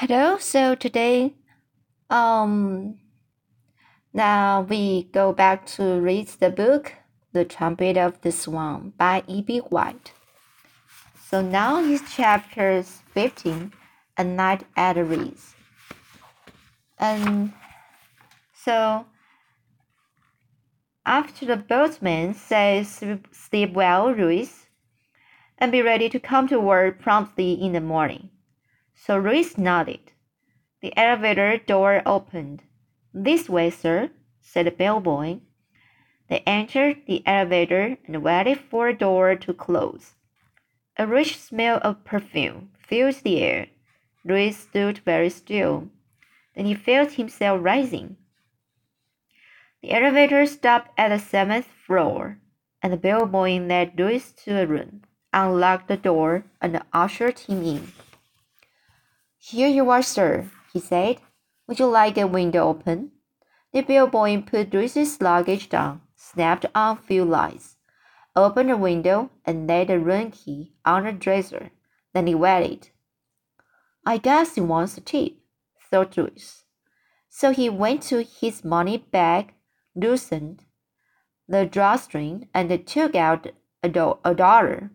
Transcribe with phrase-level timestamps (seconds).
[0.00, 1.34] Hello, so today,
[2.08, 2.96] um,
[4.14, 6.94] now we go back to read the book
[7.34, 9.58] The Trumpet of the Swan by E.B.
[9.58, 10.12] White.
[11.28, 13.72] So now is chapter 15,
[14.16, 15.54] A Night at the Ritz.
[16.98, 17.52] And
[18.54, 19.04] so
[21.04, 24.50] after the boatman says sleep well, Louis,
[25.58, 28.30] and be ready to come to work promptly in the morning.
[29.02, 30.12] So Louis nodded.
[30.82, 32.64] The elevator door opened.
[33.14, 34.10] This way, sir,
[34.42, 35.38] said the bellboy.
[36.28, 40.16] They entered the elevator and waited for the door to close.
[40.98, 43.68] A rich smell of perfume filled the air.
[44.22, 45.88] Louis stood very still.
[46.54, 48.18] Then he felt himself rising.
[49.80, 52.38] The elevator stopped at the seventh floor,
[52.82, 57.92] and the bellboy led Louis to a room, unlocked the door, and ushered him in.
[59.42, 61.22] Here you are, sir, he said.
[61.66, 63.12] Would you like a window open?
[63.72, 67.76] The bellboy put Louis's luggage down, snapped on a few lights,
[68.36, 71.70] opened the window, and laid the room key on the dresser.
[72.12, 72.90] Then he waited.
[74.04, 75.32] I guess he wants a tip,
[75.90, 76.64] thought Louis.
[77.30, 79.54] So he went to his money bag,
[79.94, 80.66] loosened
[81.48, 83.46] the drawstring, and took out
[83.82, 84.90] a, do- a dollar.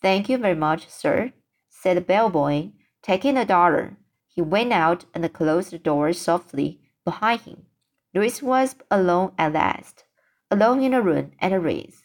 [0.00, 1.32] Thank you very much, sir,
[1.68, 3.96] said the bellboy Taking the dollar,
[4.28, 7.66] he went out and closed the door softly behind him.
[8.14, 10.04] Louis was alone at last,
[10.50, 12.02] alone in a room at a Ritz.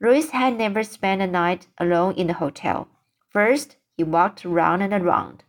[0.00, 2.88] Louis had never spent a night alone in the hotel.
[3.30, 5.44] First, he walked round and around,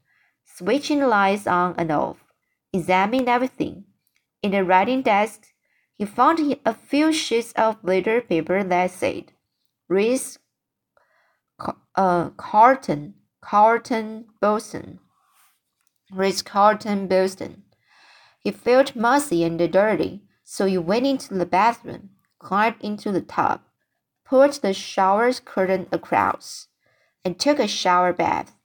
[0.45, 2.23] switching the lights on and off,
[2.71, 3.85] examining everything.
[4.41, 5.53] In the writing desk,
[5.93, 9.33] he found a few sheets of letter paper that said,
[9.87, 10.39] Ritz
[11.95, 14.99] uh, Carlton Carlton Boston.
[16.09, 17.63] Ritz Carlton Boston.
[18.39, 23.59] He felt messy and dirty, so he went into the bathroom, climbed into the tub,
[24.25, 26.67] pulled the shower curtain across,
[27.25, 28.55] and took a shower bath.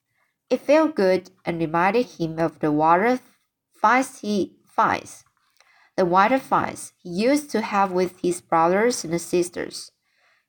[0.49, 3.19] It felt good and reminded him of the water
[3.75, 5.25] fights he fights,
[5.97, 9.91] the water fights he used to have with his brothers and sisters.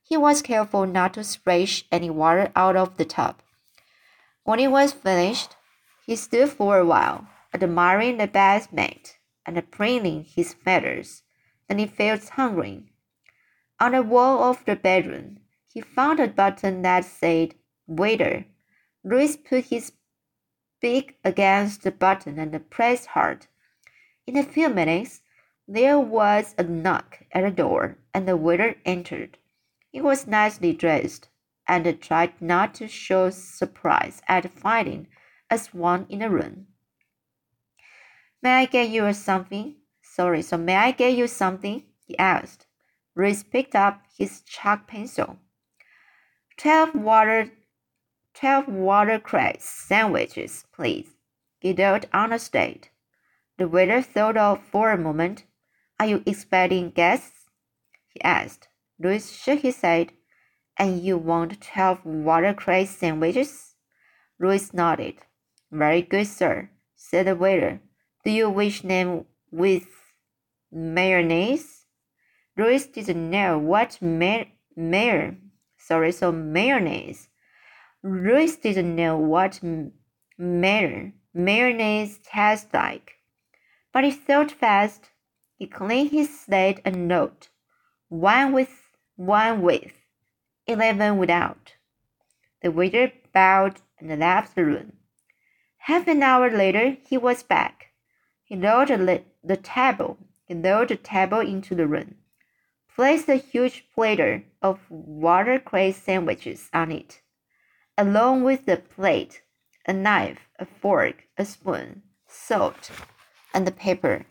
[0.04, 3.42] He was careful not to splash any water out of the tub.
[4.50, 5.54] When it was finished,
[6.04, 9.16] he stood for a while, admiring the bathmate
[9.46, 11.22] and preening his feathers.
[11.68, 12.82] Then he felt hungry.
[13.78, 15.38] On the wall of the bedroom,
[15.72, 17.54] he found a button that said,
[17.86, 18.44] Waiter.
[19.04, 19.92] Louis put his
[20.80, 23.46] beak against the button and pressed hard.
[24.26, 25.20] In a few minutes,
[25.68, 29.38] there was a knock at the door, and the waiter entered.
[29.92, 31.28] He was nicely dressed,
[31.70, 35.06] and tried not to show surprise at finding
[35.48, 36.66] a swan in the room.
[38.42, 39.76] May I get you something?
[40.02, 41.84] Sorry, so may I get you something?
[42.04, 42.66] he asked.
[43.14, 45.38] Louis picked up his chalk pencil.
[46.56, 47.52] Twelve water
[48.34, 51.14] twelve watercress sandwiches, please.
[51.62, 55.44] Wrote on the waiter thought of for a moment.
[56.00, 57.48] Are you expecting guests?
[58.08, 58.66] he asked.
[58.98, 60.12] Louis shook his head.
[60.80, 63.74] And you want twelve watercress sandwiches?
[64.38, 65.16] Louis nodded.
[65.70, 67.82] Very good, sir, said the waiter.
[68.24, 69.88] Do you wish them with
[70.72, 71.84] mayonnaise?
[72.56, 75.36] Louis didn't know what may mayor
[75.76, 77.28] sorry, so mayonnaise.
[78.02, 79.60] Louis didn't know what
[80.38, 83.16] mayor mayonnaise tastes like.
[83.92, 85.10] But he thought fast.
[85.56, 87.50] He cleaned his slate and note.
[88.08, 88.70] One with
[89.16, 89.92] one with
[90.70, 91.74] eleven without.
[92.62, 94.92] The waiter bowed and left the room.
[95.78, 97.86] Half an hour later, he was back.
[98.44, 98.88] He lowered
[99.42, 100.18] the, table.
[100.44, 102.16] He lowered the table into the room,
[102.94, 107.20] placed a huge platter of watercress sandwiches on it,
[107.96, 109.42] along with the plate,
[109.86, 112.90] a knife, a fork, a spoon, salt,
[113.54, 114.26] and the paper,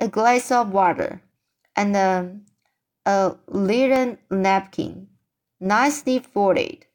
[0.00, 1.20] a glass of water,
[1.76, 2.36] and a,
[3.04, 5.08] a linen napkin
[5.60, 6.86] nicely folded.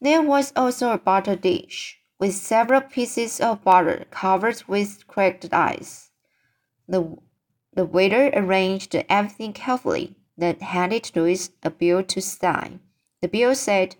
[0.00, 6.10] There was also a butter dish with several pieces of butter covered with cracked ice.
[6.88, 7.16] The,
[7.74, 12.80] the waiter arranged everything carefully, then handed Louis a bill to sign.
[13.20, 13.96] The bill said,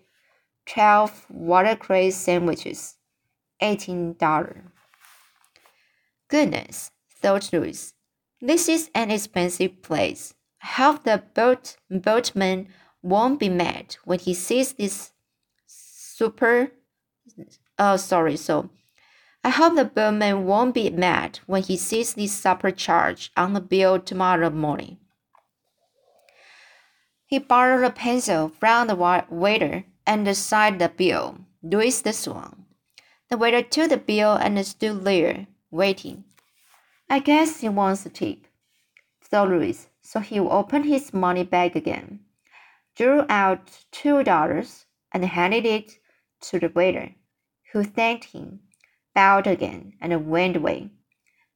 [0.67, 2.97] 12 watercress sandwiches,
[3.61, 4.63] $18.
[6.29, 6.91] Goodness,
[7.21, 7.93] thought Louis,
[8.41, 12.69] This is an expensive place hope the boat boatman
[13.03, 15.13] won't be mad when he sees this
[15.67, 16.73] super
[17.79, 18.37] Oh, sorry.
[18.37, 18.71] So,
[19.43, 23.61] I hope the boatman won't be mad when he sees this supper charge on the
[23.61, 24.99] bill tomorrow morning.
[27.27, 31.39] He borrowed a pencil from the waiter and signed the bill.
[31.63, 32.67] Louis the Swan.
[33.31, 36.25] The waiter took the bill and stood there, waiting.
[37.09, 38.47] I guess he wants a tip,
[39.23, 42.21] thought Louis, so he opened his money bag again,
[42.97, 45.99] drew out two dollars, and handed it
[46.41, 47.15] to the waiter,
[47.73, 48.61] who thanked him,
[49.15, 50.91] bowed again, and went away.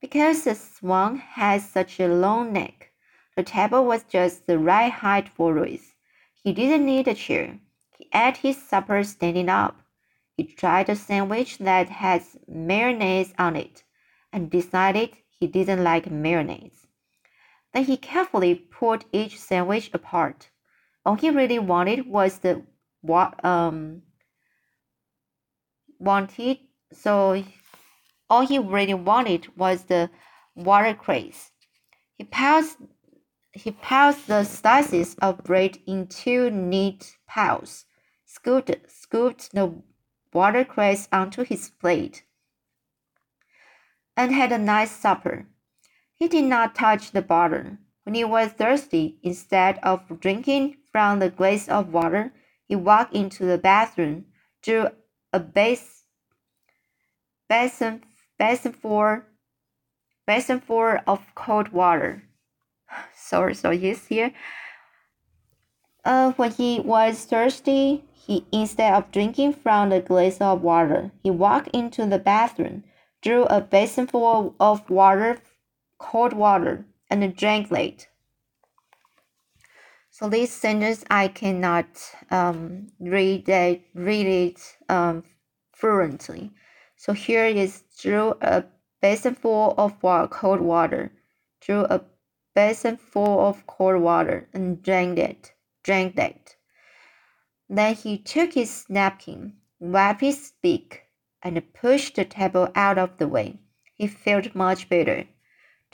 [0.00, 2.92] Because the swan has such a long neck,
[3.34, 5.94] the table was just the right height for Louis.
[6.42, 7.58] He didn't need a chair.
[7.98, 9.80] He ate his supper standing up.
[10.36, 13.84] He tried a sandwich that had mayonnaise on it
[14.32, 16.85] and decided he didn't like mayonnaise.
[17.76, 20.48] Then he carefully pulled each sandwich apart.
[21.04, 22.64] All he really wanted was the
[23.02, 24.00] what um
[25.98, 27.44] wanted so
[28.30, 30.08] all he really wanted was the
[30.54, 31.50] watercress.
[32.16, 32.78] He passed
[33.52, 37.84] he piled the slices of bread into neat piles,
[38.24, 39.82] scooped, scooped the
[40.32, 42.24] watercress onto his plate,
[44.16, 45.46] and had a nice supper.
[46.16, 47.78] He did not touch the bottle.
[48.04, 52.32] When he was thirsty, instead of drinking from the glass of water,
[52.66, 54.26] he walked into the bathroom,
[54.62, 54.88] drew
[55.32, 56.04] a base,
[57.48, 58.04] basin,
[58.38, 59.22] basin full,
[60.26, 62.26] basin full of cold water
[63.14, 64.32] sorry, so he's here.
[66.04, 71.30] Uh, when he was thirsty, he instead of drinking from the glass of water, he
[71.30, 72.84] walked into the bathroom,
[73.22, 75.38] drew a basinful of water,
[75.98, 78.08] cold water, and drank it.
[80.10, 81.86] So this sentence I cannot
[82.30, 85.24] um, read it, read it um,
[85.74, 86.52] fluently.
[86.96, 88.64] So here is drew a
[89.02, 91.12] basinful of water, cold water,
[91.60, 92.00] drew a
[92.54, 95.52] basin full of cold water and drank it,
[95.82, 96.56] drank that.
[97.68, 101.02] Then he took his napkin, wiped his beak,
[101.42, 103.58] and pushed the table out of the way.
[103.92, 105.26] He felt much better.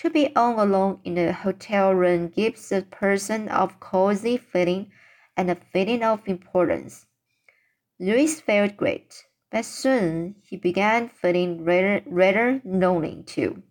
[0.02, 4.92] To be all alone in a hotel room gives a person a cozy feeling
[5.36, 7.06] and a feeling of importance.
[7.98, 13.62] Louis felt great, but soon he began feeling rather, rather lonely too.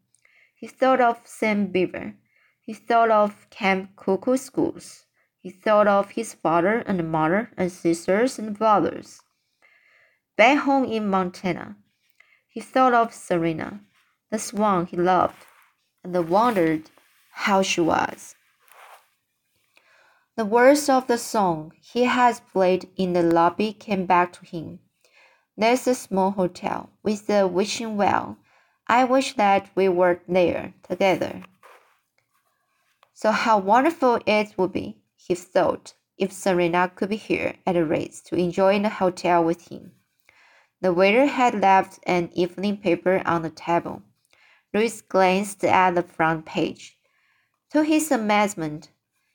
[0.56, 2.16] He thought of Sam Beaver
[2.62, 5.04] he thought of Camp Kookooskoos.
[5.40, 9.20] He thought of his father and mother and sisters and brothers.
[10.38, 11.76] Back home in Montana,
[12.48, 13.82] he thought of Serena,
[14.30, 15.46] the swan he loved,
[16.04, 16.90] and wondered
[17.32, 18.36] how she was.
[20.36, 24.80] The words of the song he had played in the lobby came back to him.
[25.58, 28.38] There's a small hotel with a wishing well.
[28.88, 31.44] I wish that we were there together.
[33.14, 37.86] So how wonderful it would be, he thought, if Serena could be here at the
[37.86, 39.92] Ritz to enjoy the hotel with him.
[40.82, 44.02] The waiter had left an evening paper on the table.
[44.74, 46.98] Louis glanced at the front page.
[47.72, 48.90] To his amazement,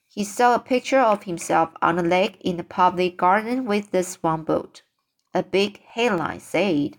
[0.09, 4.03] he saw a picture of himself on a lake in the public garden with the
[4.03, 4.83] swan boat.
[5.35, 6.97] A big headline said,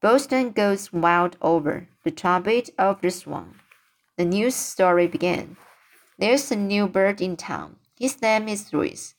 [0.00, 3.56] Boston goes wild over the trumpet of the swan.
[4.16, 5.56] The news story began.
[6.18, 7.76] There's a new bird in town.
[7.98, 9.14] His name is Louis.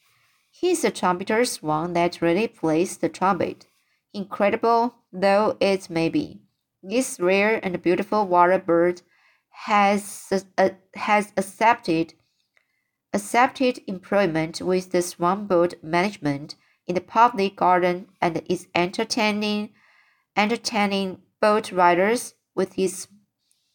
[0.50, 3.68] He's a trumpeter swan that really plays the trumpet.
[4.14, 6.41] Incredible though it may be,
[6.84, 9.02] this rare and beautiful water bird
[9.50, 12.14] has, uh, has accepted
[13.14, 16.56] accepted employment with the swan boat management
[16.88, 19.70] in the public garden and is entertaining
[20.38, 23.08] entertaining boat riders with his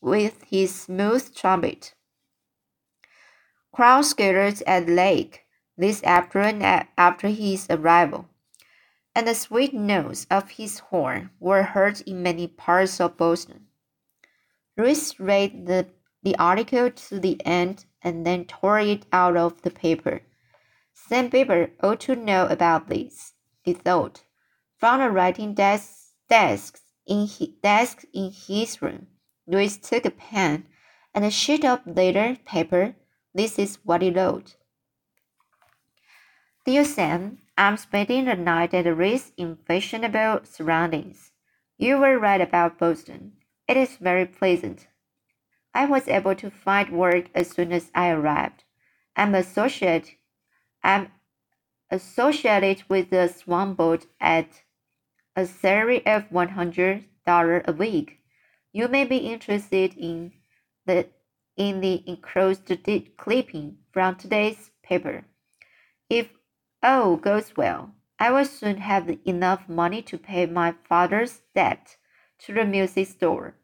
[0.01, 1.95] with his smooth trumpet.
[3.73, 5.43] Crowds gathered at the lake
[5.77, 6.63] this afternoon
[6.97, 8.27] after his arrival,
[9.17, 13.67] and the sweet notes of his horn were heard in many parts of Boston.
[14.77, 15.87] Louis read the,
[16.23, 20.21] the article to the end and then tore it out of the paper.
[20.93, 23.33] Sam Beaver ought to know about this,
[23.63, 24.23] he thought.
[24.77, 29.07] From a writing desk, desk, in his, desk in his room,
[29.47, 30.67] Louis took a pen
[31.15, 32.95] and a sheet of letter paper
[33.35, 34.57] this is what he wrote.
[36.67, 41.33] Dear Sam, I'm spending the night at the Ritz in fashionable surroundings.
[41.79, 43.33] You were right about Boston.
[43.67, 44.89] It is very pleasant.
[45.75, 48.65] I was able to find work as soon as I arrived.
[49.17, 50.17] I'm associate
[50.83, 51.11] I'm
[51.91, 54.63] associated with the Swan Boat at
[55.35, 57.05] a salary of $100
[57.67, 58.21] a week.
[58.73, 60.33] You may be interested in
[60.85, 61.09] the
[61.57, 62.71] in the enclosed
[63.17, 65.25] clipping from today's paper.
[66.11, 66.29] If
[66.83, 71.97] all goes well, I will soon have enough money to pay my father's debt
[72.41, 73.55] to the music store,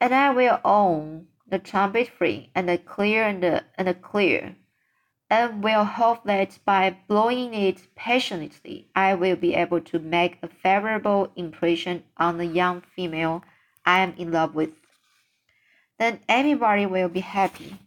[0.00, 4.56] and I will own the trumpet free and the clear and, the, and the clear,
[5.30, 10.48] and will hope that by blowing it passionately, I will be able to make a
[10.48, 13.42] favorable impression on the young female
[13.84, 14.70] I am in love with.
[15.98, 17.78] Then everybody will be happy.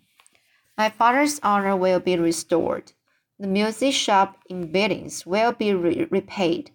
[0.78, 2.94] My father's honor will be restored.
[3.40, 6.72] The music shop in Billings will be re repaid.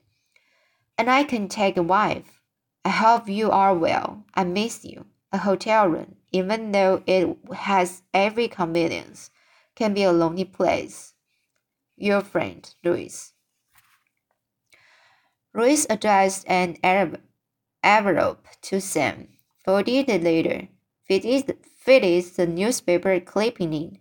[0.96, 2.40] And I can take a wife.
[2.84, 4.24] I hope you are well.
[4.34, 5.06] I miss you.
[5.30, 9.30] A hotel room, even though it has every convenience,
[9.74, 11.14] can be a lonely place.
[11.96, 13.32] Your friend, Louis.
[15.52, 19.28] Louis addressed an envelope to Sam
[19.64, 20.68] Folded later,
[21.08, 23.98] letter, fitted the newspaper clipping in,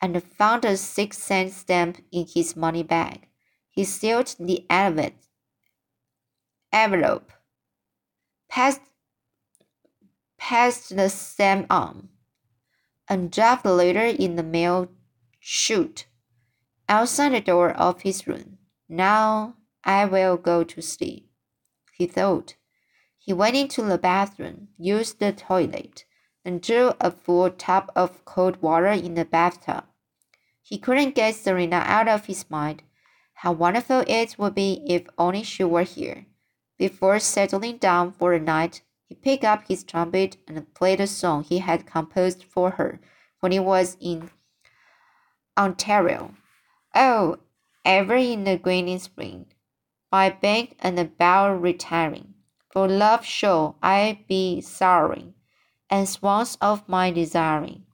[0.00, 3.28] and found a six cent stamp in his money bag.
[3.68, 5.14] He sealed the envelope,
[8.48, 8.80] passed,
[10.38, 12.08] passed the stamp on,
[13.08, 14.88] and dropped the letter in the mail
[15.38, 16.06] chute
[16.88, 18.58] outside the door of his room.
[18.88, 21.30] Now I will go to sleep,
[21.92, 22.54] he thought.
[23.18, 26.05] He went into the bathroom, used the toilet,
[26.46, 29.84] and drew a full tub of cold water in the bathtub.
[30.62, 32.82] He couldn't get Serena out of his mind.
[33.34, 36.26] How wonderful it would be if only she were here.
[36.78, 41.42] Before settling down for the night, he picked up his trumpet and played a song
[41.42, 43.00] he had composed for her
[43.40, 44.30] when he was in
[45.58, 46.34] Ontario.
[46.94, 47.38] Oh,
[47.84, 49.46] ever in the green spring,
[50.10, 52.34] by bank and bough retiring.
[52.70, 55.34] For love shall I be sorrowing,
[55.90, 57.84] and swans of my desiring.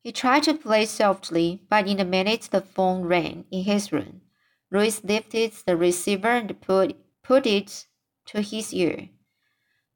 [0.00, 4.22] He tried to play softly, but in a minute the phone rang in his room.
[4.70, 7.86] Louis lifted the receiver and put, put it
[8.26, 9.10] to his ear.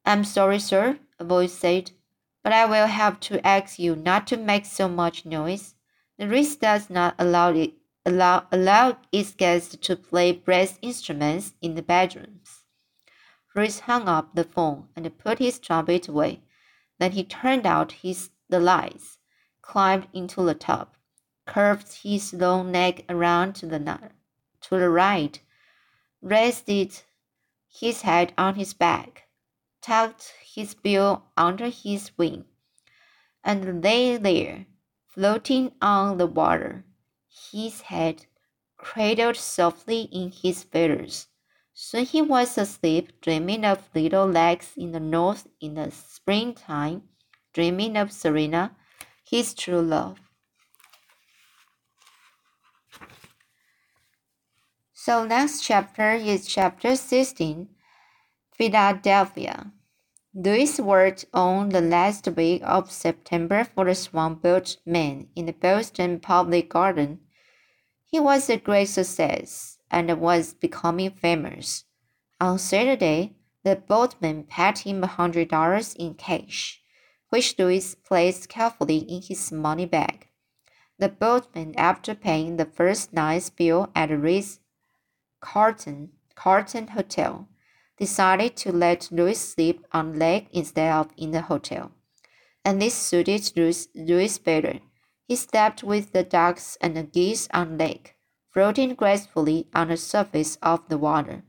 [0.04, 1.90] I'm sorry, sir, a voice said,
[2.44, 5.74] but I will have to ask you not to make so much noise.
[6.18, 7.74] The Ritz does not allow it
[8.06, 12.35] allow, allow its guests to play brass instruments in the bedrooms.
[13.56, 16.42] Louis hung up the phone and put his trumpet away.
[16.98, 19.18] Then he turned out his the lights,
[19.62, 20.94] climbed into the tub,
[21.46, 25.40] curved his long neck around to the to the right,
[26.20, 27.00] rested
[27.66, 29.28] his head on his back,
[29.80, 32.44] tucked his bill under his wing,
[33.42, 34.66] and lay there,
[35.06, 36.84] floating on the water
[37.50, 38.26] his head
[38.76, 41.28] cradled softly in his feathers.
[41.78, 47.02] Soon he was asleep, dreaming of little legs in the north in the springtime,
[47.52, 48.74] dreaming of Serena,
[49.22, 50.18] his true love.
[54.94, 57.68] So next chapter is chapter 16,
[58.54, 59.70] Philadelphia.
[60.32, 66.20] Louis worked on the last week of September for the Swanboat Man in the Boston
[66.20, 67.20] Public Garden
[68.06, 71.84] he was a great success and was becoming famous.
[72.40, 76.80] On Saturday, the boatman paid him a hundred dollars in cash,
[77.30, 80.28] which Louis placed carefully in his money bag.
[80.98, 84.60] The boatman, after paying the first night's bill at the Ritz
[85.40, 87.48] Carlton, Carlton Hotel,
[87.98, 91.92] decided to let Louis sleep on lake instead of in the hotel.
[92.64, 94.80] And this suited Louis, Louis better.
[95.28, 98.15] He slept with the ducks and the geese on lake,
[98.56, 101.44] floating gracefully on the surface of the water,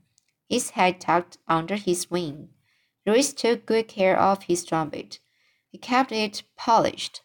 [0.49, 2.49] his head tucked under his wing.
[3.05, 5.17] Louis took good care of his trumpet.
[5.69, 7.21] He kept it polished,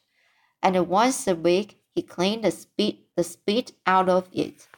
[0.62, 4.68] and once a week he cleaned the spit, the spit out of it.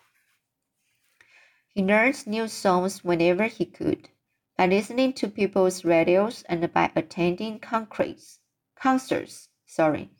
[1.68, 4.08] He learned new songs whenever he could,
[4.56, 8.38] by listening to people's radios and by attending concerts.
[8.74, 10.13] Concerts, sorry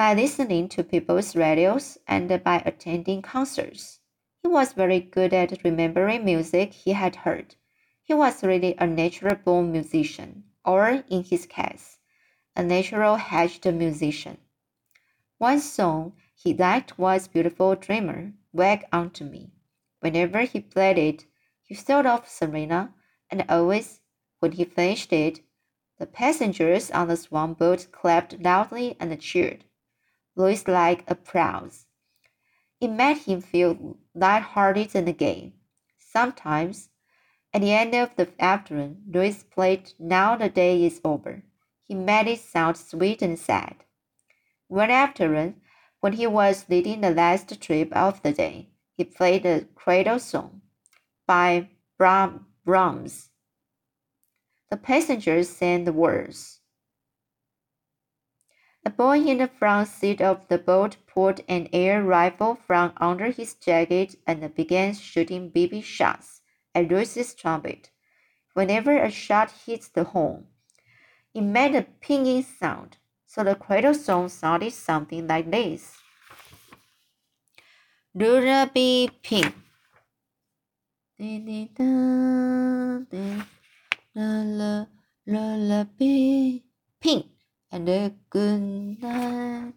[0.00, 4.00] by listening to people's radios and by attending concerts.
[4.42, 7.56] He was very good at remembering music he had heard.
[8.02, 11.98] He was really a natural born musician, or in his case,
[12.56, 14.38] a natural hatched musician.
[15.36, 19.52] One song he liked was Beautiful Dreamer, Wake Unto Me.
[19.98, 21.26] Whenever he played it,
[21.62, 22.94] he thought of Serena,
[23.28, 24.00] and always,
[24.38, 25.40] when he finished it,
[25.98, 29.66] the passengers on the swan boat clapped loudly and cheered.
[30.36, 31.86] Louis like applause.
[32.80, 35.52] It made him feel light-hearted and gay.
[35.98, 36.88] Sometimes,
[37.52, 41.42] at the end of the afternoon, Louis played Now the Day is Over.
[41.84, 43.76] He made it sound sweet and sad.
[44.68, 45.60] One afternoon,
[46.00, 50.62] when he was leading the last trip of the day, he played the Cradle Song
[51.26, 51.68] by
[51.98, 53.30] Brahms.
[54.70, 56.59] The passengers sang the words.
[58.82, 63.30] A boy in the front seat of the boat pulled an air rifle from under
[63.30, 66.40] his jacket and began shooting BB shots
[66.74, 67.90] at Louis's trumpet.
[68.54, 70.46] Whenever a shot hit the horn,
[71.34, 72.96] it made a pinging sound,
[73.26, 75.98] so the cradle song sounded something like this.
[78.14, 79.52] Lullaby ping.
[85.26, 86.60] Lullaby
[86.98, 87.30] ping
[87.72, 89.74] and a good night.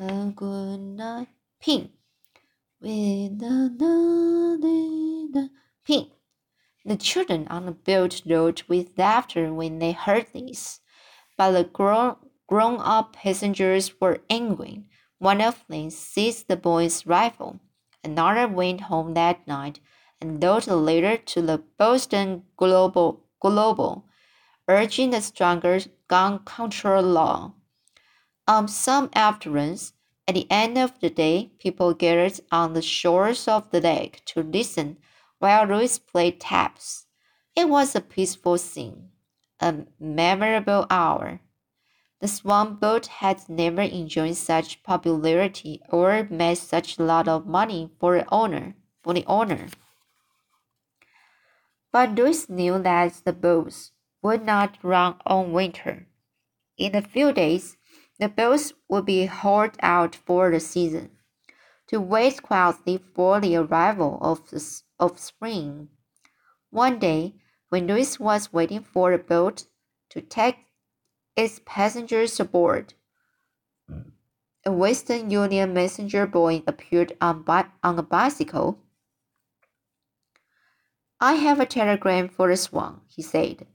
[0.00, 1.28] A good night
[1.60, 1.90] ping.
[2.80, 3.70] With the
[5.86, 6.10] ping.
[6.84, 10.80] The children on the boat roared with laughter when they heard this,
[11.38, 14.84] but the grown, grown up passengers were angry.
[15.18, 17.60] One of them seized the boy's rifle.
[18.02, 19.80] Another went home that night
[20.20, 24.06] and wrote a letter to the Boston Global, Global
[24.68, 27.52] urging a stronger gun control law.
[28.48, 29.92] On some afternoons,
[30.26, 34.42] at the end of the day, people gathered on the shores of the lake to
[34.42, 34.96] listen
[35.40, 37.04] while Louis played taps.
[37.54, 39.10] It was a peaceful scene,
[39.60, 41.42] a memorable hour.
[42.20, 47.90] The Swan boat had never enjoyed such popularity or made such a lot of money
[48.00, 48.74] for the owner.
[49.02, 49.68] For the owner.
[51.94, 56.08] But Louis knew that the boats would not run all winter.
[56.76, 57.76] In a few days,
[58.18, 61.12] the boats would be hauled out for the season
[61.86, 65.88] to wait quietly for the arrival of, the, of spring.
[66.70, 67.36] One day,
[67.68, 69.66] when Louis was waiting for a boat
[70.10, 70.66] to take
[71.36, 72.94] its passengers aboard,
[74.66, 77.44] a Western Union messenger boy appeared on,
[77.84, 78.80] on a bicycle.
[81.26, 83.66] I have a telegram for the Swan, he said.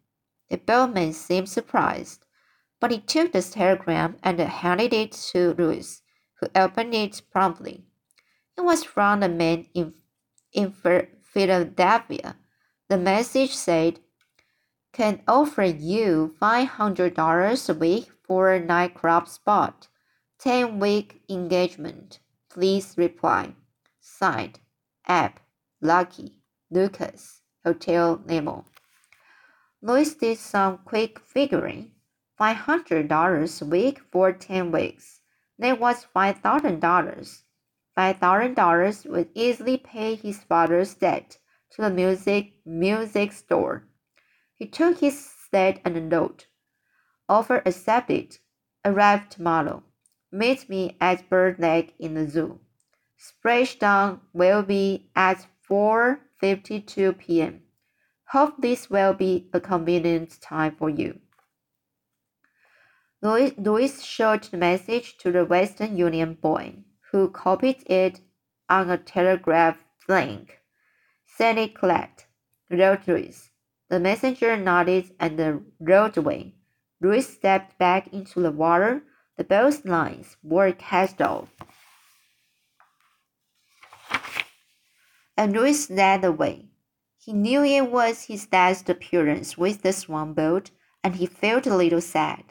[0.52, 2.28] The bellman seemed surprised,
[2.80, 6.00] but he took the telegram and handed it to Louis,
[6.36, 7.86] who opened it promptly.
[8.56, 9.96] It was from a man in,
[10.54, 10.72] in
[11.24, 12.36] Philadelphia.
[12.88, 14.00] The message said,
[14.94, 19.88] Can offer you $500 a week for a nightclub spot.
[20.38, 22.20] 10 week engagement.
[22.48, 23.56] Please reply.
[24.00, 24.60] Signed,
[25.10, 25.38] Abe,
[25.82, 26.36] Lucky,
[26.70, 28.66] Lucas, Hotel Nemo.
[29.82, 31.92] Louis did some quick figuring.
[32.40, 35.20] $500 a week for 10 weeks.
[35.58, 37.42] That was $5,000.
[37.98, 41.38] $5,000 would easily pay his father's debt
[41.72, 43.84] to the music music store.
[44.54, 46.48] He took his sled and note.
[47.28, 48.38] Offer accepted.
[48.86, 49.84] Arrive tomorrow.
[50.32, 52.60] Meet me at Bird Lake in the zoo.
[53.20, 55.46] Splashdown will be at
[56.42, 57.62] 4:52 p.m.
[58.30, 61.20] Hope this will be a convenient time for you.
[63.22, 66.76] Louis, Louis showed the message to the Western Union boy
[67.12, 68.22] who copied it
[68.70, 70.60] on a telegraph link.
[71.26, 72.28] Send it collect,
[72.70, 73.50] wrote Louis.
[73.90, 76.56] The messenger nodded and rode away.
[77.02, 79.04] Louis stepped back into the water.
[79.38, 81.50] The boat's lines were cast off.
[85.40, 86.66] And Louis led the way.
[87.18, 90.72] He knew it was his last appearance with the Swan boat,
[91.02, 92.44] and he felt a little sad.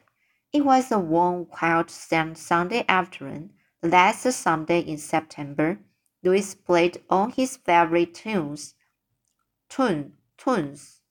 [0.55, 5.81] It was a warm, quiet Sunday afternoon, the Last Sunday in September,
[6.22, 8.74] Louis played all his favorite tunes.
[9.68, 11.03] Tune, tunes.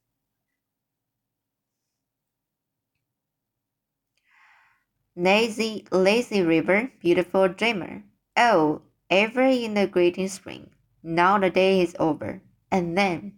[5.15, 8.01] Lazy, lazy river, beautiful dreamer.
[8.35, 10.71] Oh, ever in the greeting spring.
[11.09, 12.41] Now the day is over.
[12.69, 13.37] And then,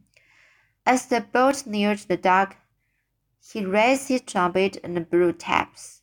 [0.88, 2.58] as the boat neared the dock,
[3.40, 6.02] he raised his trumpet and blew taps.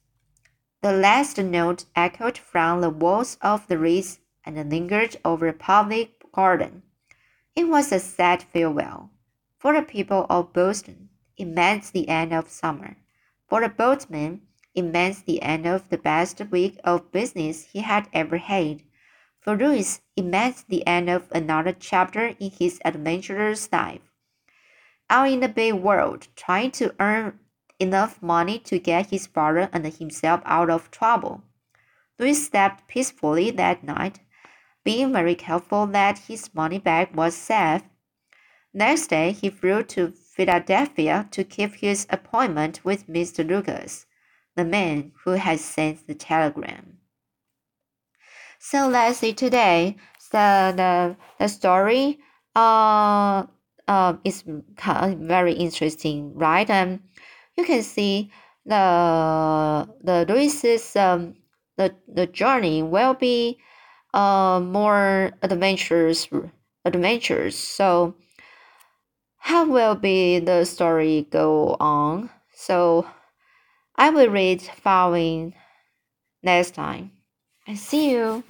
[0.81, 6.31] The last note echoed from the walls of the Ritz and lingered over a public
[6.31, 6.85] garden.
[7.57, 9.11] It was a sad farewell.
[9.59, 12.96] For the people of Boston, it meant the end of summer.
[13.48, 18.09] For the boatman, it meant the end of the best week of business he had
[18.12, 18.85] ever had.
[19.47, 24.01] For Louis, it meant the end of another chapter in his adventurous life.
[25.09, 27.39] Out in the big world, trying to earn
[27.79, 31.45] enough money to get his father and himself out of trouble.
[32.19, 34.19] Louis slept peacefully that night,
[34.83, 37.83] being very careful that his money bag was safe.
[38.75, 43.47] Next day, he flew to Philadelphia to keep his appointment with Mr.
[43.47, 44.07] Lucas,
[44.57, 46.99] the man who had sent the telegram.
[48.59, 49.97] So let's see today.
[50.19, 52.19] So the the story
[52.55, 53.45] uh
[53.88, 56.69] uh is very interesting, right?
[56.69, 57.01] And
[57.57, 58.31] you can see
[58.64, 61.35] the the Louis's um
[61.77, 63.59] the the journey will be
[64.14, 66.29] uh more adventures
[66.85, 67.57] adventures.
[67.57, 68.14] So
[69.38, 72.31] how will be the story go on?
[72.55, 73.07] So
[73.97, 75.55] I will read following
[76.42, 77.15] next time.
[77.68, 78.44] I see you.